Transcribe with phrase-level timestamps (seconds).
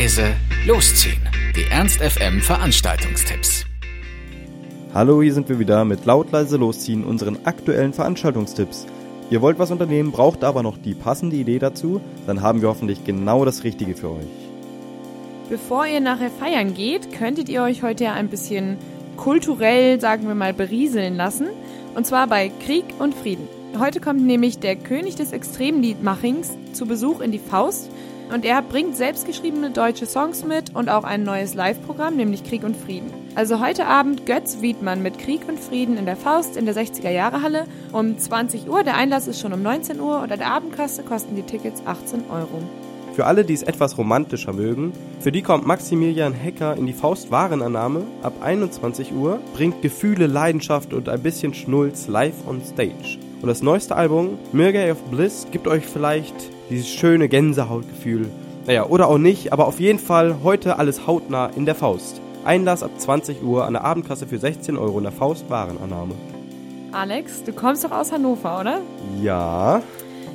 [0.00, 0.34] leise
[0.66, 1.20] losziehen.
[1.54, 3.66] Die Ernst FM Veranstaltungstipps.
[4.94, 8.86] Hallo, hier sind wir wieder mit laut leise losziehen unseren aktuellen Veranstaltungstipps.
[9.28, 13.04] Ihr wollt was unternehmen, braucht aber noch die passende Idee dazu, dann haben wir hoffentlich
[13.04, 14.26] genau das Richtige für euch.
[15.50, 18.78] Bevor ihr nachher feiern geht, könntet ihr euch heute ja ein bisschen
[19.18, 21.48] kulturell, sagen wir mal, berieseln lassen.
[21.94, 23.46] Und zwar bei Krieg und Frieden.
[23.78, 27.90] Heute kommt nämlich der König des Extremliedmachings zu Besuch in die Faust
[28.32, 32.76] und er bringt selbstgeschriebene deutsche Songs mit und auch ein neues Live-Programm, nämlich Krieg und
[32.76, 33.12] Frieden.
[33.34, 37.10] Also heute Abend Götz Wiedmann mit Krieg und Frieden in der Faust in der 60er
[37.10, 38.82] Jahre Halle um 20 Uhr.
[38.82, 42.24] Der Einlass ist schon um 19 Uhr und an der Abendkasse kosten die Tickets 18
[42.30, 42.62] Euro.
[43.14, 47.30] Für alle, die es etwas romantischer mögen, für die kommt Maximilian Hecker in die Faust
[47.30, 53.18] Warenannahme ab 21 Uhr, bringt Gefühle, Leidenschaft und ein bisschen Schnulz live on stage.
[53.42, 56.34] Und das neueste Album, Mirgay of Bliss, gibt euch vielleicht
[56.70, 58.30] dieses schöne Gänsehautgefühl.
[58.66, 62.20] Naja, oder auch nicht, aber auf jeden Fall heute alles hautnah in der Faust.
[62.44, 66.14] Einlass ab 20 Uhr an der Abendkasse für 16 Euro in der Faust Warenannahme.
[66.92, 68.80] Alex, du kommst doch aus Hannover, oder?
[69.22, 69.82] Ja.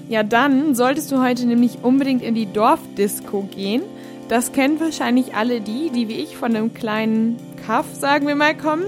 [0.08, 3.82] Ja, dann solltest du heute nämlich unbedingt in die Dorfdisco gehen.
[4.30, 8.56] Das kennen wahrscheinlich alle die, die wie ich von einem kleinen Kaff, sagen wir mal,
[8.56, 8.84] kommen.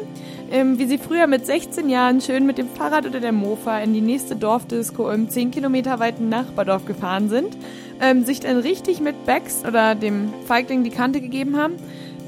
[0.50, 3.94] Ähm, wie sie früher mit 16 Jahren schön mit dem Fahrrad oder der Mofa in
[3.94, 7.58] die nächste Dorfdisco im 10 Kilometer weiten Nachbardorf gefahren sind,
[8.00, 11.74] ähm, sich dann richtig mit Becks oder dem Feigling die Kante gegeben haben.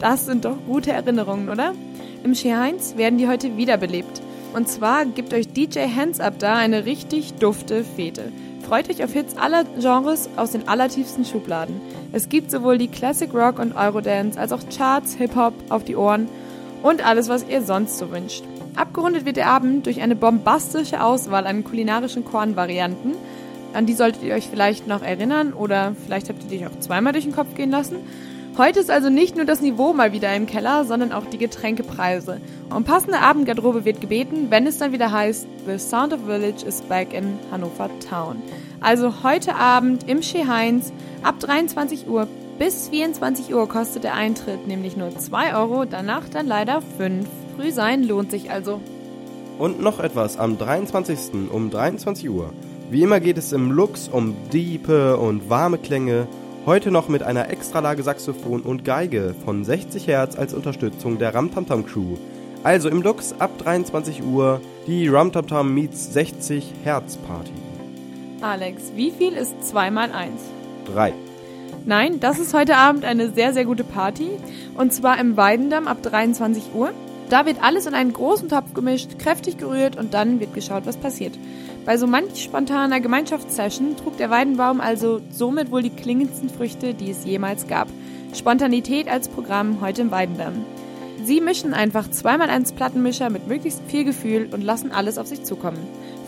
[0.02, 1.74] Das sind doch gute Erinnerungen, oder?
[2.24, 4.22] Im Heinz werden die heute wiederbelebt.
[4.54, 8.32] Und zwar gibt euch DJ Hands Up da eine richtig dufte Fete.
[8.68, 11.80] Freut euch auf Hits aller Genres aus den allertiefsten Schubladen.
[12.12, 16.28] Es gibt sowohl die Classic Rock und Eurodance als auch Charts, Hip-Hop auf die Ohren
[16.84, 18.44] und alles, was ihr sonst so wünscht.
[18.76, 23.16] Abgerundet wird der Abend durch eine bombastische Auswahl an kulinarischen Kornvarianten.
[23.74, 27.14] An die solltet ihr euch vielleicht noch erinnern oder vielleicht habt ihr dich auch zweimal
[27.14, 27.98] durch den Kopf gehen lassen.
[28.58, 32.42] Heute ist also nicht nur das Niveau mal wieder im Keller, sondern auch die Getränkepreise.
[32.70, 36.82] Um passende Abendgarderobe wird gebeten, wenn es dann wieder heißt, The Sound of Village is
[36.82, 38.42] back in Hannover Town.
[38.82, 40.92] Also heute Abend im She Heinz
[41.24, 42.28] ab 23 Uhr
[42.60, 47.26] bis 24 Uhr kostet der Eintritt nämlich nur 2 Euro, danach dann leider 5.
[47.56, 48.82] Früh sein lohnt sich also.
[49.58, 51.50] Und noch etwas am 23.
[51.52, 52.54] um 23 Uhr.
[52.92, 56.28] Wie immer geht es im Lux um diepe und warme Klänge,
[56.66, 61.86] heute noch mit einer Extralage Saxophon und Geige von 60 Hertz als Unterstützung der Ramtamtam
[61.86, 62.18] Crew.
[62.64, 67.54] Also im Lux ab 23 Uhr die Ramtamtam meets 60 Hertz Party.
[68.42, 70.42] Alex, wie viel ist 2 mal 1?
[70.94, 71.14] 3.
[71.86, 74.30] Nein, das ist heute Abend eine sehr, sehr gute Party.
[74.76, 76.92] Und zwar im Weidendamm ab 23 Uhr.
[77.30, 80.98] Da wird alles in einen großen Topf gemischt, kräftig gerührt und dann wird geschaut, was
[80.98, 81.38] passiert.
[81.86, 87.12] Bei so manch spontaner Gemeinschaftssession trug der Weidenbaum also somit wohl die klingendsten Früchte, die
[87.12, 87.88] es jemals gab.
[88.34, 90.66] Spontanität als Programm heute im Weidendamm.
[91.24, 95.44] Sie mischen einfach zweimal eins Plattenmischer mit möglichst viel Gefühl und lassen alles auf sich
[95.44, 95.80] zukommen.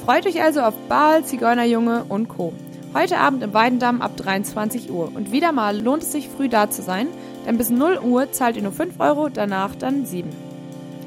[0.06, 2.54] Freut euch also auf Baal, Zigeunerjunge und Co.
[2.94, 5.10] Heute Abend im Weidendamm ab 23 Uhr.
[5.16, 7.08] Und wieder mal lohnt es sich, früh da zu sein,
[7.48, 10.30] denn bis 0 Uhr zahlt ihr nur 5 Euro, danach dann 7.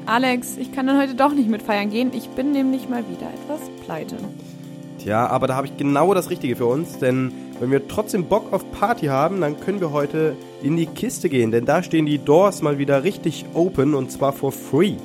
[0.07, 2.09] Alex, ich kann dann heute doch nicht mit feiern gehen.
[2.15, 4.15] Ich bin nämlich mal wieder etwas pleite.
[4.97, 8.51] Tja, aber da habe ich genau das Richtige für uns, denn wenn wir trotzdem Bock
[8.51, 12.17] auf Party haben, dann können wir heute in die Kiste gehen, denn da stehen die
[12.17, 14.95] Doors mal wieder richtig open und zwar for free.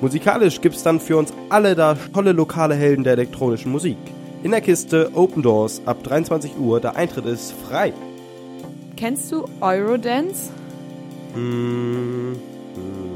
[0.00, 3.98] Musikalisch gibt's dann für uns alle da tolle lokale Helden der elektronischen Musik.
[4.44, 6.78] In der Kiste Open Doors ab 23 Uhr.
[6.78, 7.94] Der Eintritt ist frei.
[8.94, 10.50] Kennst du Eurodance?
[11.32, 12.34] Hm,
[12.74, 13.14] hm.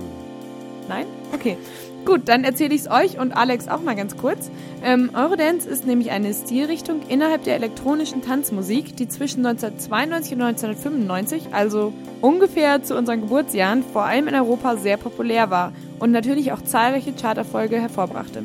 [0.88, 1.04] Nein?
[1.34, 1.58] Okay.
[2.06, 4.50] Gut, dann erzähle ich es euch und Alex auch mal ganz kurz.
[4.82, 11.48] Ähm, Eurodance ist nämlich eine Stilrichtung innerhalb der elektronischen Tanzmusik, die zwischen 1992 und 1995,
[11.52, 16.62] also ungefähr zu unseren Geburtsjahren, vor allem in Europa sehr populär war und natürlich auch
[16.62, 18.44] zahlreiche Charterfolge hervorbrachte.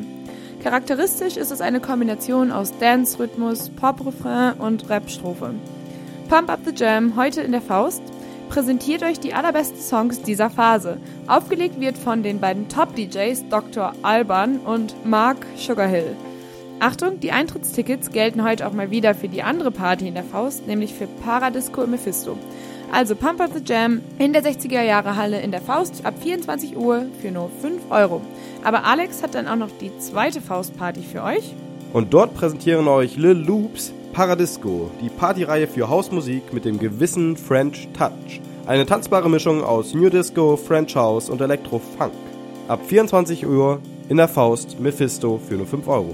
[0.63, 5.56] Charakteristisch ist es eine Kombination aus Dance-Rhythmus, Pop-Refrain und Rap-Strophe.
[6.30, 8.01] Pump Up the Jam, heute in der Faust,
[8.48, 11.00] präsentiert euch die allerbesten Songs dieser Phase.
[11.27, 13.92] Aufgelegt wird von den beiden Top-DJs Dr.
[14.04, 16.15] Alban und Mark Sugarhill.
[16.80, 20.66] Achtung, die Eintrittstickets gelten heute auch mal wieder für die andere Party in der Faust,
[20.66, 22.38] nämlich für Paradisco im Mephisto.
[22.94, 26.78] Also Pump Up the Jam in der 60er Jahre Halle in der Faust ab 24
[26.78, 28.22] Uhr für nur 5 Euro.
[28.63, 31.56] Aber Alex hat dann auch noch die zweite Faustparty für euch.
[31.92, 37.88] Und dort präsentieren euch Lil Loops Paradisco, die Partyreihe für Hausmusik mit dem gewissen French
[37.98, 38.42] Touch.
[38.68, 42.13] Eine tanzbare Mischung aus New Disco, French House und Electro Funk.
[42.68, 46.13] Ab 24 Uhr in der Faust Mephisto für nur 5 Euro.